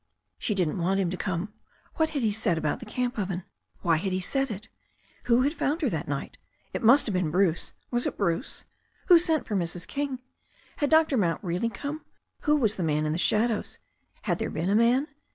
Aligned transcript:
She 0.39 0.55
didn't 0.55 0.79
want 0.79 0.99
him 0.99 1.11
to 1.11 1.15
come. 1.15 1.53
What 1.97 2.09
had 2.09 2.23
he 2.23 2.31
said 2.31 2.57
about 2.57 2.79
the 2.79 2.87
camp 2.87 3.19
oven? 3.19 3.43
Why 3.81 3.97
had 3.97 4.11
he 4.11 4.19
said 4.19 4.49
it? 4.49 4.67
Who 5.25 5.43
had 5.43 5.53
found 5.53 5.83
her 5.83 5.89
that 5.91 6.07
night? 6.07 6.39
It 6.73 6.81
must 6.81 7.05
have 7.05 7.13
been 7.13 7.29
Bruce— 7.29 7.73
was 7.91 8.07
it 8.07 8.17
Bruce? 8.17 8.65
Who 9.09 9.19
sent 9.19 9.47
for 9.47 9.55
Mrs. 9.55 9.85
King? 9.85 10.19
Had 10.77 10.89
Dr. 10.89 11.17
Mount 11.17 11.43
really 11.43 11.69
come? 11.69 12.01
Who 12.45 12.55
was 12.55 12.77
the 12.77 12.83
man 12.83 13.05
in 13.05 13.11
the 13.11 13.19
shadows— 13.19 13.77
had 14.23 14.39
there 14.39 14.49
been 14.49 14.71
a 14.71 14.75
man? 14.75 15.07